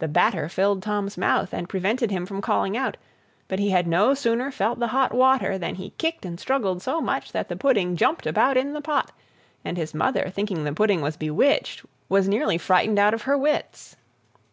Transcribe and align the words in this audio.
The 0.00 0.08
batter 0.08 0.48
filled 0.48 0.82
Tom's 0.82 1.16
mouth, 1.16 1.54
and 1.54 1.68
prevented 1.68 2.10
him 2.10 2.26
from 2.26 2.40
calling 2.40 2.76
out, 2.76 2.96
but 3.46 3.60
he 3.60 3.70
had 3.70 3.86
no 3.86 4.12
sooner 4.12 4.50
felt 4.50 4.80
the 4.80 4.88
hot 4.88 5.12
water, 5.14 5.56
than 5.58 5.76
he 5.76 5.90
kicked 5.90 6.26
and 6.26 6.40
struggled 6.40 6.82
so 6.82 7.00
much 7.00 7.30
that 7.30 7.48
the 7.48 7.54
pudding 7.54 7.94
jumped 7.94 8.26
about 8.26 8.56
in 8.56 8.72
the 8.72 8.80
pot, 8.80 9.12
and 9.64 9.76
his 9.76 9.94
mother, 9.94 10.28
thinking 10.28 10.64
the 10.64 10.72
pudding 10.72 11.02
was 11.02 11.16
bewitched, 11.16 11.86
was 12.08 12.26
nearly 12.28 12.58
frightened 12.58 12.98
out 12.98 13.14
of 13.14 13.22
her 13.22 13.38
wits. 13.38 13.94